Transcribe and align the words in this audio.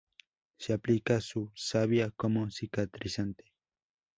Se 0.57 0.73
aplica 0.73 1.21
su 1.21 1.51
savia 1.53 2.09
como 2.09 2.49
cicatrizante. 2.49 3.51